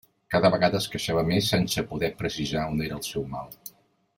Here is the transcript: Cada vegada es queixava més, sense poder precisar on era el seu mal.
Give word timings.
Cada 0.35 0.49
vegada 0.53 0.79
es 0.83 0.87
queixava 0.93 1.23
més, 1.27 1.49
sense 1.55 1.83
poder 1.91 2.11
precisar 2.23 2.67
on 2.73 2.83
era 2.87 2.99
el 3.01 3.07
seu 3.13 3.29
mal. 3.37 3.55